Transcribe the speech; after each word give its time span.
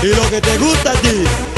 Y 0.00 0.06
lo 0.14 0.30
que 0.30 0.40
te 0.40 0.56
gusta 0.58 0.92
a 0.92 0.94
ti. 0.94 1.57